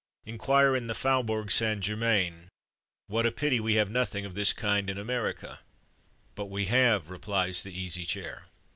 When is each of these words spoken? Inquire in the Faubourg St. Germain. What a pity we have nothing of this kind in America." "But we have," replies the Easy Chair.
Inquire 0.25 0.75
in 0.75 0.87
the 0.87 0.95
Faubourg 0.95 1.51
St. 1.51 1.79
Germain. 1.79 2.49
What 3.05 3.27
a 3.27 3.31
pity 3.31 3.59
we 3.59 3.75
have 3.75 3.91
nothing 3.91 4.25
of 4.25 4.33
this 4.33 4.51
kind 4.51 4.89
in 4.89 4.97
America." 4.97 5.59
"But 6.33 6.45
we 6.47 6.65
have," 6.65 7.11
replies 7.11 7.61
the 7.61 7.79
Easy 7.79 8.07
Chair. 8.07 8.47